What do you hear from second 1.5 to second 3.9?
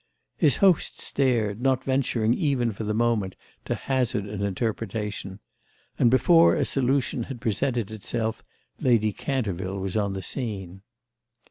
not venturing even for the moment to